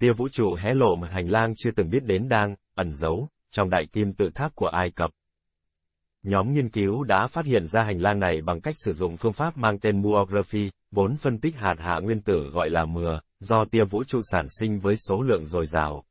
tia 0.00 0.12
vũ 0.12 0.28
trụ 0.28 0.54
hé 0.54 0.74
lộ 0.74 0.96
một 0.96 1.06
hành 1.10 1.30
lang 1.30 1.54
chưa 1.56 1.70
từng 1.70 1.90
biết 1.90 2.04
đến 2.04 2.28
đang 2.28 2.54
ẩn 2.74 2.92
giấu 2.94 3.28
trong 3.50 3.70
đại 3.70 3.86
kim 3.92 4.12
tự 4.12 4.30
tháp 4.34 4.54
của 4.54 4.66
Ai 4.66 4.90
Cập. 4.90 5.10
Nhóm 6.22 6.52
nghiên 6.52 6.68
cứu 6.68 7.04
đã 7.04 7.26
phát 7.26 7.46
hiện 7.46 7.66
ra 7.66 7.82
hành 7.82 8.00
lang 8.00 8.20
này 8.20 8.40
bằng 8.40 8.60
cách 8.60 8.74
sử 8.84 8.92
dụng 8.92 9.16
phương 9.16 9.32
pháp 9.32 9.56
mang 9.56 9.78
tên 9.78 10.02
muography, 10.02 10.70
vốn 10.90 11.16
phân 11.16 11.38
tích 11.38 11.56
hạt 11.56 11.74
hạ 11.78 11.98
nguyên 12.02 12.22
tử 12.22 12.50
gọi 12.52 12.70
là 12.70 12.84
mưa 12.84 13.20
do 13.40 13.64
tia 13.70 13.84
vũ 13.84 14.04
trụ 14.04 14.20
sản 14.30 14.46
sinh 14.58 14.78
với 14.78 14.96
số 14.96 15.22
lượng 15.22 15.44
dồi 15.44 15.66
dào. 15.66 16.04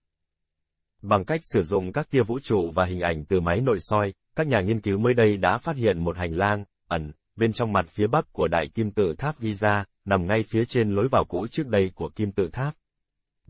Bằng 1.01 1.25
cách 1.25 1.41
sử 1.43 1.63
dụng 1.63 1.91
các 1.91 2.11
tia 2.11 2.23
vũ 2.23 2.39
trụ 2.39 2.71
và 2.75 2.85
hình 2.85 2.99
ảnh 2.99 3.25
từ 3.25 3.39
máy 3.39 3.61
nội 3.61 3.77
soi, 3.79 4.13
các 4.35 4.47
nhà 4.47 4.61
nghiên 4.61 4.81
cứu 4.81 4.97
mới 4.97 5.13
đây 5.13 5.37
đã 5.37 5.57
phát 5.57 5.75
hiện 5.75 6.03
một 6.03 6.17
hành 6.17 6.35
lang, 6.35 6.63
ẩn, 6.87 7.11
bên 7.35 7.53
trong 7.53 7.73
mặt 7.73 7.85
phía 7.89 8.07
bắc 8.07 8.33
của 8.33 8.47
đại 8.47 8.67
kim 8.73 8.91
tự 8.91 9.15
tháp 9.17 9.41
Giza, 9.41 9.83
nằm 10.05 10.27
ngay 10.27 10.43
phía 10.43 10.65
trên 10.65 10.89
lối 10.89 11.07
vào 11.07 11.23
cũ 11.29 11.47
trước 11.51 11.67
đây 11.67 11.91
của 11.95 12.09
kim 12.09 12.31
tự 12.31 12.49
tháp. 12.53 12.75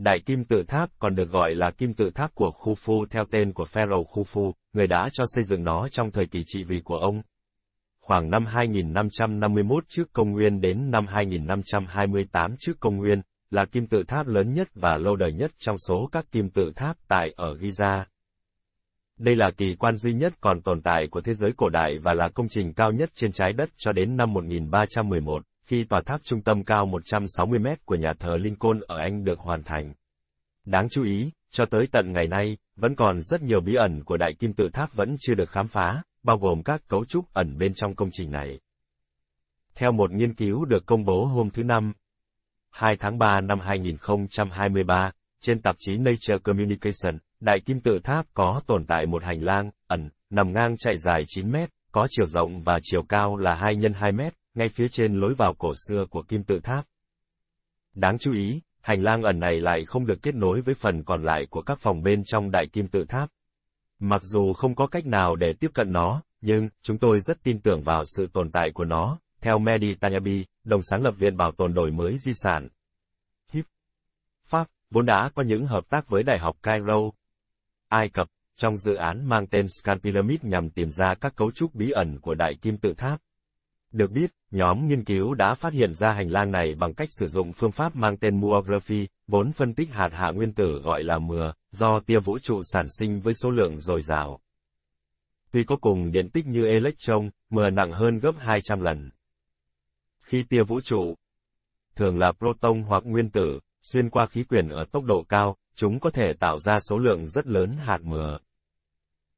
Đại 0.01 0.19
kim 0.25 0.45
tự 0.45 0.63
tháp 0.67 0.89
còn 0.99 1.15
được 1.15 1.31
gọi 1.31 1.55
là 1.55 1.71
kim 1.71 1.93
tự 1.93 2.09
tháp 2.15 2.35
của 2.35 2.51
Khufu 2.59 3.05
theo 3.09 3.23
tên 3.31 3.53
của 3.53 3.65
Pharaoh 3.65 4.07
Khufu, 4.07 4.51
người 4.73 4.87
đã 4.87 5.09
cho 5.13 5.23
xây 5.27 5.43
dựng 5.43 5.63
nó 5.63 5.87
trong 5.91 6.11
thời 6.11 6.25
kỳ 6.25 6.43
trị 6.45 6.63
vì 6.63 6.81
của 6.83 6.97
ông. 6.97 7.21
Khoảng 8.01 8.29
năm 8.29 8.45
2551 8.45 9.83
trước 9.87 10.13
công 10.13 10.31
nguyên 10.31 10.61
đến 10.61 10.91
năm 10.91 11.05
2528 11.07 12.55
trước 12.59 12.79
công 12.79 12.97
nguyên, 12.97 13.21
là 13.49 13.65
kim 13.65 13.87
tự 13.87 14.03
tháp 14.07 14.27
lớn 14.27 14.53
nhất 14.53 14.67
và 14.73 14.97
lâu 14.97 15.15
đời 15.15 15.33
nhất 15.33 15.51
trong 15.57 15.77
số 15.87 16.09
các 16.11 16.25
kim 16.31 16.49
tự 16.49 16.71
tháp 16.75 16.97
tại 17.07 17.33
ở 17.35 17.53
Giza. 17.53 18.03
Đây 19.17 19.35
là 19.35 19.51
kỳ 19.57 19.75
quan 19.75 19.95
duy 19.95 20.13
nhất 20.13 20.33
còn 20.41 20.61
tồn 20.61 20.81
tại 20.81 21.07
của 21.11 21.21
thế 21.21 21.33
giới 21.33 21.51
cổ 21.57 21.69
đại 21.69 21.97
và 22.03 22.13
là 22.13 22.29
công 22.33 22.47
trình 22.49 22.73
cao 22.73 22.91
nhất 22.91 23.09
trên 23.13 23.31
trái 23.31 23.53
đất 23.53 23.69
cho 23.77 23.91
đến 23.91 24.17
năm 24.17 24.33
1311 24.33 25.43
khi 25.69 25.83
tòa 25.83 26.01
tháp 26.05 26.23
trung 26.23 26.41
tâm 26.41 26.63
cao 26.63 26.85
160 26.85 27.59
mét 27.59 27.85
của 27.85 27.95
nhà 27.95 28.13
thờ 28.19 28.37
Lincoln 28.37 28.79
ở 28.87 28.97
Anh 28.97 29.23
được 29.23 29.39
hoàn 29.39 29.63
thành. 29.63 29.93
Đáng 30.65 30.87
chú 30.91 31.03
ý, 31.03 31.31
cho 31.51 31.65
tới 31.65 31.87
tận 31.91 32.11
ngày 32.11 32.27
nay, 32.27 32.57
vẫn 32.75 32.95
còn 32.95 33.21
rất 33.21 33.41
nhiều 33.41 33.61
bí 33.61 33.75
ẩn 33.75 34.03
của 34.03 34.17
đại 34.17 34.33
kim 34.39 34.53
tự 34.53 34.69
tháp 34.73 34.93
vẫn 34.93 35.15
chưa 35.19 35.33
được 35.35 35.49
khám 35.49 35.67
phá, 35.67 36.03
bao 36.23 36.37
gồm 36.37 36.63
các 36.63 36.81
cấu 36.87 37.05
trúc 37.05 37.33
ẩn 37.33 37.57
bên 37.57 37.73
trong 37.73 37.95
công 37.95 38.09
trình 38.11 38.31
này. 38.31 38.59
Theo 39.75 39.91
một 39.91 40.11
nghiên 40.11 40.33
cứu 40.33 40.65
được 40.65 40.85
công 40.85 41.05
bố 41.05 41.25
hôm 41.25 41.49
thứ 41.49 41.63
Năm, 41.63 41.93
2 42.69 42.95
tháng 42.99 43.17
3 43.17 43.41
năm 43.41 43.59
2023, 43.59 45.11
trên 45.41 45.61
tạp 45.61 45.75
chí 45.79 45.97
Nature 45.97 46.37
Communication, 46.43 47.17
đại 47.39 47.59
kim 47.59 47.79
tự 47.79 47.99
tháp 48.03 48.25
có 48.33 48.61
tồn 48.67 48.85
tại 48.85 49.05
một 49.05 49.23
hành 49.23 49.43
lang, 49.43 49.71
ẩn, 49.87 50.09
nằm 50.29 50.53
ngang 50.53 50.75
chạy 50.77 50.97
dài 50.97 51.23
9 51.27 51.51
mét, 51.51 51.69
có 51.91 52.07
chiều 52.09 52.25
rộng 52.25 52.63
và 52.63 52.79
chiều 52.81 53.03
cao 53.09 53.37
là 53.37 53.55
2 53.55 53.73
x 53.81 53.95
2 53.95 54.11
mét, 54.11 54.33
ngay 54.53 54.69
phía 54.69 54.87
trên 54.91 55.13
lối 55.13 55.33
vào 55.33 55.53
cổ 55.57 55.73
xưa 55.87 56.05
của 56.09 56.23
kim 56.23 56.43
tự 56.43 56.59
tháp. 56.59 56.85
Đáng 57.93 58.17
chú 58.19 58.33
ý, 58.33 58.61
hành 58.81 59.01
lang 59.01 59.21
ẩn 59.21 59.39
này 59.39 59.59
lại 59.59 59.85
không 59.85 60.05
được 60.05 60.21
kết 60.21 60.35
nối 60.35 60.61
với 60.61 60.75
phần 60.75 61.03
còn 61.03 61.23
lại 61.23 61.47
của 61.49 61.61
các 61.61 61.79
phòng 61.81 62.03
bên 62.03 62.23
trong 62.25 62.51
đại 62.51 62.67
kim 62.73 62.87
tự 62.87 63.05
tháp. 63.05 63.29
Mặc 63.99 64.21
dù 64.23 64.53
không 64.53 64.75
có 64.75 64.87
cách 64.87 65.05
nào 65.05 65.35
để 65.35 65.53
tiếp 65.59 65.71
cận 65.73 65.91
nó, 65.91 66.23
nhưng 66.41 66.69
chúng 66.81 66.97
tôi 66.97 67.19
rất 67.19 67.43
tin 67.43 67.61
tưởng 67.61 67.83
vào 67.83 68.03
sự 68.05 68.27
tồn 68.33 68.51
tại 68.51 68.71
của 68.73 68.85
nó, 68.85 69.19
theo 69.41 69.59
Mehdi 69.59 69.95
Tanyabi, 69.95 70.45
đồng 70.63 70.81
sáng 70.81 71.03
lập 71.03 71.13
Viện 71.17 71.37
Bảo 71.37 71.51
tồn 71.51 71.73
Đổi 71.73 71.91
mới 71.91 72.17
Di 72.17 72.31
sản. 72.33 72.67
HIP 73.51 73.65
Pháp, 74.45 74.67
vốn 74.91 75.05
đã 75.05 75.29
có 75.35 75.43
những 75.43 75.65
hợp 75.65 75.89
tác 75.89 76.09
với 76.09 76.23
Đại 76.23 76.39
học 76.39 76.55
Cairo, 76.63 76.99
Ai 77.87 78.09
Cập, 78.09 78.27
trong 78.55 78.77
dự 78.77 78.95
án 78.95 79.29
mang 79.29 79.47
tên 79.47 79.65
Scan 79.67 79.99
Pyramid 79.99 80.39
nhằm 80.43 80.69
tìm 80.69 80.91
ra 80.91 81.15
các 81.21 81.35
cấu 81.35 81.51
trúc 81.51 81.75
bí 81.75 81.91
ẩn 81.91 82.19
của 82.19 82.35
Đại 82.35 82.55
Kim 82.61 82.77
Tự 82.77 82.93
Tháp. 82.93 83.21
Được 83.91 84.11
biết, 84.11 84.31
nhóm 84.51 84.87
nghiên 84.87 85.03
cứu 85.03 85.33
đã 85.33 85.53
phát 85.53 85.73
hiện 85.73 85.93
ra 85.93 86.11
hành 86.11 86.31
lang 86.31 86.51
này 86.51 86.75
bằng 86.75 86.93
cách 86.93 87.09
sử 87.19 87.27
dụng 87.27 87.53
phương 87.53 87.71
pháp 87.71 87.95
mang 87.95 88.17
tên 88.17 88.39
muography, 88.39 89.07
vốn 89.27 89.51
phân 89.51 89.73
tích 89.73 89.89
hạt 89.89 90.09
hạ 90.11 90.31
nguyên 90.31 90.53
tử 90.53 90.81
gọi 90.83 91.03
là 91.03 91.19
mưa 91.19 91.53
do 91.71 91.99
tia 92.05 92.19
vũ 92.19 92.39
trụ 92.39 92.61
sản 92.63 92.85
sinh 92.99 93.19
với 93.19 93.33
số 93.33 93.49
lượng 93.49 93.77
dồi 93.77 94.01
dào. 94.01 94.39
Tuy 95.51 95.63
có 95.63 95.75
cùng 95.75 96.11
điện 96.11 96.29
tích 96.29 96.45
như 96.45 96.67
electron, 96.67 97.29
mưa 97.49 97.69
nặng 97.69 97.91
hơn 97.91 98.19
gấp 98.19 98.31
200 98.37 98.81
lần. 98.81 99.09
Khi 100.21 100.43
tia 100.49 100.63
vũ 100.63 100.81
trụ, 100.81 101.15
thường 101.95 102.17
là 102.17 102.31
proton 102.31 102.83
hoặc 102.83 103.03
nguyên 103.05 103.29
tử, 103.29 103.59
xuyên 103.81 104.09
qua 104.09 104.25
khí 104.25 104.43
quyển 104.43 104.69
ở 104.69 104.85
tốc 104.91 105.03
độ 105.03 105.25
cao, 105.29 105.57
chúng 105.75 105.99
có 105.99 106.09
thể 106.09 106.33
tạo 106.39 106.59
ra 106.59 106.79
số 106.89 106.97
lượng 106.97 107.27
rất 107.27 107.47
lớn 107.47 107.77
hạt 107.79 107.99
mưa. 108.01 108.37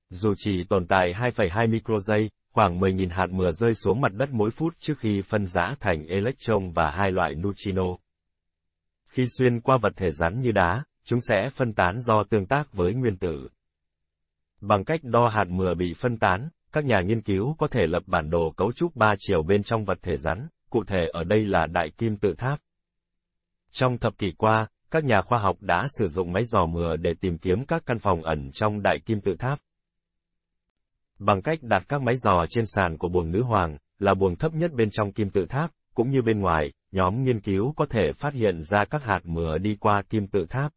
Dù 0.10 0.34
chỉ 0.38 0.64
tồn 0.64 0.88
tại 0.88 1.14
2,2 1.14 1.70
microgiây, 1.70 2.30
khoảng 2.52 2.80
10.000 2.80 3.10
hạt 3.12 3.28
mưa 3.32 3.52
rơi 3.52 3.74
xuống 3.74 4.02
mặt 4.02 4.12
đất 4.14 4.30
mỗi 4.32 4.52
phút 4.52 4.74
trước 4.80 5.00
khi 5.00 5.22
phân 5.22 5.46
rã 5.46 5.76
thành 5.80 6.06
electron 6.08 6.72
và 6.72 6.92
hai 6.92 7.12
loại 7.12 7.36
neutrino. 7.36 7.84
Khi 9.08 9.26
xuyên 9.38 9.62
qua 9.62 9.78
vật 9.82 9.94
thể 9.96 10.12
rắn 10.12 10.42
như 10.42 10.52
đá, 10.52 10.84
chúng 11.04 11.20
sẽ 11.22 11.50
phân 11.56 11.74
tán 11.74 12.00
do 12.02 12.24
tương 12.24 12.46
tác 12.46 12.74
với 12.74 12.94
nguyên 12.94 13.18
tử. 13.18 13.50
Bằng 14.62 14.84
cách 14.86 15.00
đo 15.04 15.28
hạt 15.28 15.46
mưa 15.50 15.74
bị 15.74 15.94
phân 15.94 16.18
tán, 16.18 16.50
các 16.72 16.86
nhà 16.86 17.02
nghiên 17.02 17.22
cứu 17.22 17.56
có 17.58 17.68
thể 17.68 17.88
lập 17.88 18.04
bản 18.06 18.30
đồ 18.30 18.52
cấu 18.58 18.72
trúc 18.72 18.96
ba 18.96 19.14
chiều 19.20 19.44
bên 19.44 19.64
trong 19.64 19.84
vật 19.84 19.98
thể 20.02 20.18
rắn, 20.18 20.48
cụ 20.70 20.84
thể 20.84 21.08
ở 21.14 21.24
đây 21.24 21.46
là 21.46 21.68
đại 21.68 21.92
kim 21.98 22.18
tự 22.18 22.34
tháp. 22.38 22.60
Trong 23.72 23.98
thập 23.98 24.18
kỷ 24.18 24.32
qua, 24.38 24.68
các 24.92 25.04
nhà 25.04 25.22
khoa 25.22 25.40
học 25.40 25.58
đã 25.60 25.88
sử 26.00 26.08
dụng 26.08 26.34
máy 26.34 26.44
dò 26.44 26.66
mưa 26.66 26.96
để 26.96 27.14
tìm 27.22 27.38
kiếm 27.38 27.66
các 27.66 27.84
căn 27.86 28.00
phòng 28.00 28.24
ẩn 28.24 28.52
trong 28.54 28.82
đại 28.82 29.00
kim 29.06 29.22
tự 29.22 29.36
tháp. 29.40 29.60
Bằng 31.24 31.42
cách 31.42 31.60
đặt 31.62 31.84
các 31.88 32.02
máy 32.02 32.16
dò 32.16 32.46
trên 32.50 32.66
sàn 32.66 32.98
của 32.98 33.10
buồng 33.10 33.32
nữ 33.32 33.44
hoàng, 33.44 33.78
là 34.00 34.14
buồng 34.14 34.36
thấp 34.36 34.54
nhất 34.54 34.74
bên 34.74 34.90
trong 34.90 35.12
kim 35.12 35.30
tự 35.30 35.46
tháp, 35.46 35.72
cũng 35.94 36.10
như 36.10 36.22
bên 36.22 36.40
ngoài, 36.40 36.74
nhóm 36.92 37.24
nghiên 37.24 37.40
cứu 37.40 37.74
có 37.76 37.86
thể 37.86 38.12
phát 38.14 38.34
hiện 38.34 38.62
ra 38.62 38.86
các 38.90 39.04
hạt 39.04 39.20
mưa 39.24 39.58
đi 39.58 39.76
qua 39.80 40.02
kim 40.10 40.28
tự 40.28 40.46
tháp. 40.50 40.72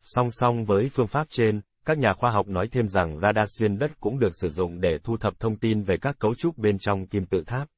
Song 0.00 0.30
song 0.30 0.64
với 0.64 0.90
phương 0.92 1.06
pháp 1.06 1.26
trên, 1.30 1.60
các 1.84 1.98
nhà 1.98 2.12
khoa 2.12 2.30
học 2.30 2.48
nói 2.48 2.68
thêm 2.72 2.88
rằng 2.88 3.20
radar 3.22 3.48
xuyên 3.58 3.78
đất 3.78 4.00
cũng 4.00 4.18
được 4.18 4.30
sử 4.40 4.48
dụng 4.48 4.80
để 4.80 4.98
thu 5.04 5.16
thập 5.16 5.38
thông 5.38 5.56
tin 5.56 5.82
về 5.82 5.96
các 5.96 6.18
cấu 6.18 6.34
trúc 6.34 6.58
bên 6.58 6.78
trong 6.78 7.06
kim 7.06 7.26
tự 7.26 7.42
tháp. 7.46 7.68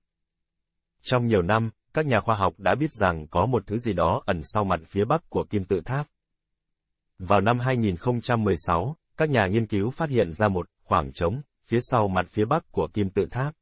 Trong 1.02 1.26
nhiều 1.26 1.42
năm, 1.42 1.70
các 1.94 2.06
nhà 2.06 2.20
khoa 2.20 2.34
học 2.34 2.54
đã 2.58 2.74
biết 2.74 2.90
rằng 2.90 3.26
có 3.30 3.46
một 3.46 3.66
thứ 3.66 3.78
gì 3.78 3.92
đó 3.92 4.22
ẩn 4.26 4.40
sau 4.42 4.64
mặt 4.64 4.80
phía 4.86 5.04
bắc 5.04 5.30
của 5.30 5.44
kim 5.50 5.64
tự 5.64 5.80
tháp. 5.84 6.06
Vào 7.18 7.40
năm 7.40 7.58
2016, 7.58 8.96
các 9.16 9.30
nhà 9.30 9.46
nghiên 9.50 9.66
cứu 9.66 9.90
phát 9.90 10.10
hiện 10.10 10.32
ra 10.32 10.48
một 10.48 10.66
khoảng 10.84 11.12
trống 11.12 11.42
phía 11.68 11.78
sau 11.80 12.08
mặt 12.08 12.26
phía 12.30 12.44
bắc 12.44 12.64
của 12.72 12.88
kim 12.94 13.10
tự 13.10 13.26
tháp. 13.30 13.54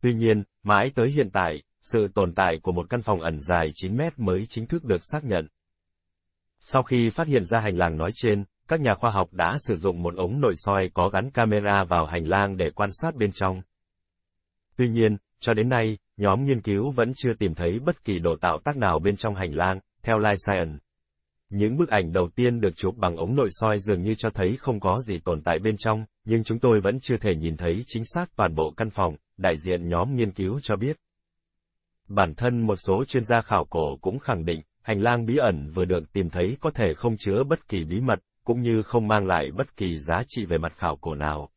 Tuy 0.00 0.14
nhiên, 0.14 0.42
mãi 0.62 0.90
tới 0.94 1.08
hiện 1.08 1.30
tại, 1.32 1.62
sự 1.82 2.08
tồn 2.14 2.34
tại 2.34 2.58
của 2.62 2.72
một 2.72 2.90
căn 2.90 3.02
phòng 3.02 3.20
ẩn 3.20 3.40
dài 3.40 3.70
9 3.74 3.96
mét 3.96 4.18
mới 4.18 4.46
chính 4.46 4.66
thức 4.66 4.84
được 4.84 5.00
xác 5.02 5.24
nhận. 5.24 5.48
Sau 6.58 6.82
khi 6.82 7.10
phát 7.10 7.26
hiện 7.26 7.44
ra 7.44 7.60
hành 7.60 7.76
lang 7.76 7.96
nói 7.96 8.10
trên, 8.14 8.44
các 8.68 8.80
nhà 8.80 8.94
khoa 8.94 9.10
học 9.10 9.28
đã 9.32 9.56
sử 9.68 9.76
dụng 9.76 10.02
một 10.02 10.14
ống 10.16 10.40
nội 10.40 10.52
soi 10.56 10.90
có 10.94 11.08
gắn 11.08 11.30
camera 11.30 11.84
vào 11.88 12.06
hành 12.06 12.28
lang 12.28 12.56
để 12.56 12.70
quan 12.70 12.90
sát 12.92 13.14
bên 13.14 13.32
trong. 13.32 13.62
Tuy 14.76 14.88
nhiên, 14.88 15.16
cho 15.38 15.54
đến 15.54 15.68
nay, 15.68 15.98
nhóm 16.16 16.44
nghiên 16.44 16.60
cứu 16.60 16.92
vẫn 16.92 17.12
chưa 17.16 17.34
tìm 17.34 17.54
thấy 17.54 17.78
bất 17.78 18.04
kỳ 18.04 18.18
đồ 18.18 18.36
tạo 18.36 18.58
tác 18.64 18.76
nào 18.76 18.98
bên 18.98 19.16
trong 19.16 19.34
hành 19.34 19.54
lang, 19.54 19.80
theo 20.02 20.18
Life 20.18 20.34
Science. 20.46 20.78
Những 21.50 21.76
bức 21.76 21.88
ảnh 21.88 22.12
đầu 22.12 22.28
tiên 22.34 22.60
được 22.60 22.76
chụp 22.76 22.94
bằng 22.96 23.16
ống 23.16 23.34
nội 23.36 23.48
soi 23.50 23.78
dường 23.78 24.02
như 24.02 24.14
cho 24.14 24.30
thấy 24.30 24.56
không 24.58 24.80
có 24.80 25.00
gì 25.00 25.18
tồn 25.18 25.42
tại 25.42 25.58
bên 25.58 25.76
trong, 25.76 26.04
nhưng 26.24 26.44
chúng 26.44 26.58
tôi 26.58 26.80
vẫn 26.80 26.98
chưa 27.02 27.16
thể 27.16 27.34
nhìn 27.36 27.56
thấy 27.56 27.84
chính 27.86 28.04
xác 28.04 28.36
toàn 28.36 28.54
bộ 28.54 28.74
căn 28.76 28.90
phòng, 28.90 29.16
đại 29.36 29.56
diện 29.56 29.88
nhóm 29.88 30.14
nghiên 30.16 30.32
cứu 30.32 30.60
cho 30.62 30.76
biết. 30.76 30.96
Bản 32.08 32.34
thân 32.34 32.66
một 32.66 32.76
số 32.76 33.04
chuyên 33.04 33.24
gia 33.24 33.40
khảo 33.40 33.64
cổ 33.70 33.96
cũng 34.00 34.18
khẳng 34.18 34.44
định, 34.44 34.60
hành 34.82 35.00
lang 35.00 35.26
bí 35.26 35.36
ẩn 35.36 35.70
vừa 35.74 35.84
được 35.84 36.12
tìm 36.12 36.30
thấy 36.30 36.56
có 36.60 36.70
thể 36.70 36.94
không 36.94 37.16
chứa 37.18 37.44
bất 37.44 37.68
kỳ 37.68 37.84
bí 37.84 38.00
mật, 38.00 38.18
cũng 38.44 38.60
như 38.60 38.82
không 38.82 39.08
mang 39.08 39.26
lại 39.26 39.50
bất 39.56 39.76
kỳ 39.76 39.98
giá 39.98 40.22
trị 40.28 40.44
về 40.44 40.58
mặt 40.58 40.72
khảo 40.76 40.96
cổ 41.00 41.14
nào. 41.14 41.50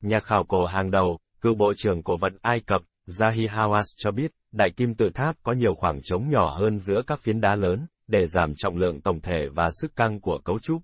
Nhà 0.00 0.18
khảo 0.20 0.44
cổ 0.44 0.66
hàng 0.66 0.90
đầu, 0.90 1.18
cựu 1.40 1.54
bộ 1.54 1.72
trưởng 1.76 2.02
cổ 2.02 2.16
vật 2.16 2.32
Ai 2.42 2.60
Cập, 2.60 2.82
Zahi 3.06 3.48
Hawass 3.48 3.94
cho 3.96 4.10
biết, 4.10 4.30
đại 4.52 4.70
kim 4.76 4.94
tự 4.94 5.10
tháp 5.10 5.36
có 5.42 5.52
nhiều 5.52 5.74
khoảng 5.74 6.00
trống 6.02 6.30
nhỏ 6.30 6.56
hơn 6.58 6.78
giữa 6.78 7.02
các 7.06 7.20
phiến 7.20 7.40
đá 7.40 7.54
lớn, 7.54 7.86
để 8.06 8.26
giảm 8.26 8.54
trọng 8.56 8.76
lượng 8.76 9.00
tổng 9.00 9.20
thể 9.20 9.48
và 9.54 9.68
sức 9.80 9.96
căng 9.96 10.20
của 10.20 10.38
cấu 10.44 10.58
trúc. 10.58 10.82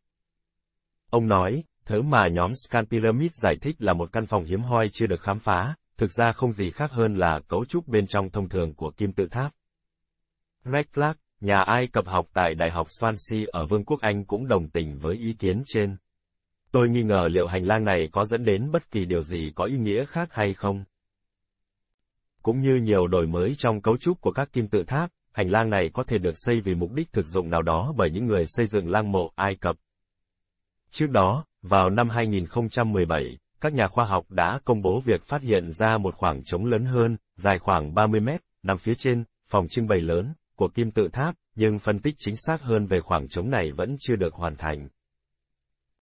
Ông 1.10 1.28
nói, 1.28 1.64
thứ 1.84 2.02
mà 2.02 2.28
nhóm 2.28 2.50
Scan 2.54 2.86
Pyramid 2.86 3.32
giải 3.32 3.56
thích 3.60 3.76
là 3.78 3.92
một 3.92 4.12
căn 4.12 4.26
phòng 4.26 4.44
hiếm 4.44 4.60
hoi 4.60 4.88
chưa 4.92 5.06
được 5.06 5.20
khám 5.20 5.38
phá, 5.38 5.74
thực 5.96 6.10
ra 6.12 6.32
không 6.32 6.52
gì 6.52 6.70
khác 6.70 6.90
hơn 6.92 7.14
là 7.14 7.40
cấu 7.48 7.64
trúc 7.64 7.88
bên 7.88 8.06
trong 8.06 8.30
thông 8.30 8.48
thường 8.48 8.74
của 8.74 8.90
kim 8.90 9.12
tự 9.12 9.26
tháp. 9.30 9.52
Greg 10.64 10.84
Clark, 10.94 11.18
nhà 11.40 11.62
Ai 11.66 11.86
Cập 11.86 12.06
học 12.06 12.26
tại 12.32 12.54
Đại 12.54 12.70
học 12.70 12.86
Swansea 12.86 13.46
ở 13.52 13.66
Vương 13.66 13.84
quốc 13.84 14.00
Anh 14.00 14.24
cũng 14.24 14.48
đồng 14.48 14.68
tình 14.68 14.98
với 14.98 15.16
ý 15.16 15.32
kiến 15.38 15.62
trên. 15.66 15.96
Tôi 16.72 16.88
nghi 16.88 17.02
ngờ 17.02 17.28
liệu 17.30 17.46
hành 17.46 17.64
lang 17.64 17.84
này 17.84 18.08
có 18.12 18.24
dẫn 18.24 18.44
đến 18.44 18.70
bất 18.70 18.90
kỳ 18.90 19.04
điều 19.04 19.22
gì 19.22 19.52
có 19.54 19.64
ý 19.64 19.76
nghĩa 19.76 20.04
khác 20.04 20.28
hay 20.32 20.54
không. 20.54 20.84
Cũng 22.42 22.60
như 22.60 22.76
nhiều 22.76 23.06
đổi 23.06 23.26
mới 23.26 23.54
trong 23.58 23.82
cấu 23.82 23.96
trúc 23.96 24.20
của 24.20 24.32
các 24.32 24.52
kim 24.52 24.68
tự 24.68 24.84
tháp, 24.86 25.10
hành 25.32 25.50
lang 25.50 25.70
này 25.70 25.90
có 25.92 26.02
thể 26.02 26.18
được 26.18 26.34
xây 26.34 26.60
vì 26.60 26.74
mục 26.74 26.92
đích 26.92 27.12
thực 27.12 27.26
dụng 27.26 27.50
nào 27.50 27.62
đó 27.62 27.94
bởi 27.96 28.10
những 28.10 28.26
người 28.26 28.46
xây 28.46 28.66
dựng 28.66 28.90
lăng 28.90 29.12
mộ 29.12 29.30
Ai 29.34 29.54
Cập. 29.54 29.76
Trước 30.90 31.10
đó, 31.10 31.44
vào 31.62 31.90
năm 31.90 32.08
2017, 32.08 33.38
các 33.60 33.74
nhà 33.74 33.88
khoa 33.88 34.04
học 34.04 34.24
đã 34.28 34.58
công 34.64 34.82
bố 34.82 35.00
việc 35.00 35.22
phát 35.22 35.42
hiện 35.42 35.70
ra 35.70 35.98
một 35.98 36.14
khoảng 36.14 36.44
trống 36.44 36.64
lớn 36.64 36.84
hơn, 36.84 37.16
dài 37.34 37.58
khoảng 37.58 37.94
30 37.94 38.20
mét, 38.20 38.40
nằm 38.62 38.78
phía 38.78 38.94
trên, 38.94 39.24
phòng 39.46 39.68
trưng 39.68 39.86
bày 39.86 40.00
lớn, 40.00 40.34
của 40.56 40.68
kim 40.68 40.90
tự 40.90 41.08
tháp, 41.12 41.34
nhưng 41.54 41.78
phân 41.78 41.98
tích 41.98 42.14
chính 42.18 42.36
xác 42.36 42.62
hơn 42.62 42.86
về 42.86 43.00
khoảng 43.00 43.28
trống 43.28 43.50
này 43.50 43.72
vẫn 43.72 43.96
chưa 44.00 44.16
được 44.16 44.34
hoàn 44.34 44.56
thành. 44.56 44.88